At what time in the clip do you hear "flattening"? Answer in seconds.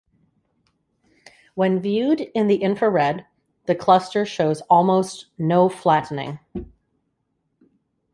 5.69-6.39